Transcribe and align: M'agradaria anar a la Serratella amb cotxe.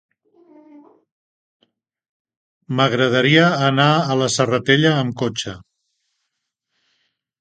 M'agradaria 2.79 3.45
anar 3.69 3.87
a 4.15 4.19
la 4.23 4.31
Serratella 4.37 4.95
amb 5.05 5.17
cotxe. 5.23 5.55